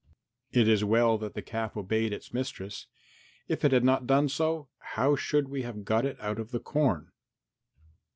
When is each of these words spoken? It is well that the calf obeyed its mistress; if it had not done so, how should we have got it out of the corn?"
It 0.51 0.67
is 0.67 0.83
well 0.83 1.19
that 1.19 1.35
the 1.35 1.43
calf 1.43 1.77
obeyed 1.77 2.11
its 2.11 2.33
mistress; 2.33 2.87
if 3.47 3.63
it 3.63 3.71
had 3.71 3.83
not 3.83 4.07
done 4.07 4.29
so, 4.29 4.67
how 4.95 5.15
should 5.15 5.47
we 5.47 5.61
have 5.61 5.85
got 5.85 6.07
it 6.07 6.19
out 6.19 6.39
of 6.39 6.49
the 6.49 6.59
corn?" 6.59 7.11